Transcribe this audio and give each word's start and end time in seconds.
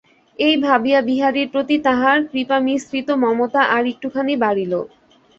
এই 0.39 0.55
ভাবিয়া 0.59 0.99
বিহারীর 1.09 1.47
প্রতি 1.53 1.75
তাঁহার 1.85 2.17
কৃপামিশ্রিত 2.31 3.07
মমতা 3.23 3.61
আর-একটুখানি 3.75 4.33
বাড়িল। 4.43 4.73